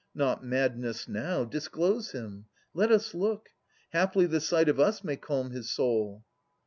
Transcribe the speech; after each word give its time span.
Not 0.15 0.43
madness 0.43 1.07
now. 1.07 1.43
Disclose 1.43 2.11
him. 2.11 2.45
Let 2.73 2.91
us 2.91 3.13
look. 3.13 3.49
Haply 3.91 4.25
the 4.25 4.41
sight 4.41 4.67
of 4.67 4.79
us 4.79 5.03
may 5.03 5.15
calm 5.15 5.51
his 5.51 5.69
soul. 5.69 6.25